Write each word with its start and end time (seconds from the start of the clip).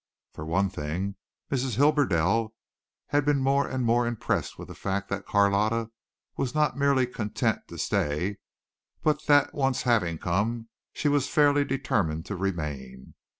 For 0.33 0.47
one 0.47 0.71
thing 0.71 1.15
Mrs. 1.51 1.75
Hibberdell 1.75 2.55
had 3.09 3.23
been 3.23 3.39
more 3.39 3.67
and 3.67 3.85
more 3.85 4.07
impressed 4.07 4.57
with 4.57 4.67
the 4.67 4.73
fact 4.73 5.09
that 5.09 5.27
Carlotta 5.27 5.91
was 6.35 6.55
not 6.55 6.75
merely 6.75 7.05
content 7.05 7.67
to 7.67 7.77
stay 7.77 8.37
but 9.03 9.23
that 9.27 9.53
once 9.53 9.83
having 9.83 10.17
come 10.17 10.69
she 10.91 11.07
was 11.07 11.29
fairly 11.29 11.63
determined 11.65 12.25
to 12.25 12.35
remain. 12.35 13.13